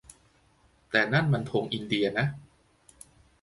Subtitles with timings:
[0.89, 2.27] แต่นั่นมันธงอินเดียนะ